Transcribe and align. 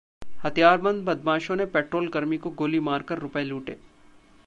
हथियारबंद 0.43 1.03
बदमाशों 1.05 1.55
ने 1.55 1.65
पेट्रोलकर्मी 1.65 2.37
को 2.37 2.49
गोली 2.55 2.79
मार 2.79 3.01
कर 3.01 3.19
रुपये 3.19 3.43
लूटे 3.43 3.77